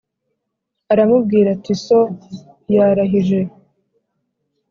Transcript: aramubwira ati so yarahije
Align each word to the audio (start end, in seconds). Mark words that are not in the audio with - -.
aramubwira 0.91 1.47
ati 1.55 1.73
so 1.85 1.99
yarahije 2.73 3.41